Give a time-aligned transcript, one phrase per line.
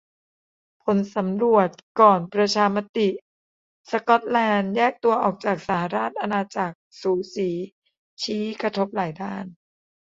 [0.83, 1.69] ผลสำรวจ
[1.99, 3.09] ก่อนประชามติ
[3.89, 7.49] สก๊อตแลนด์แยกตัวออกจากสหราชอาณาจักร"สูสี"
[8.21, 9.45] ชี้ "กระทบหลายด้าน"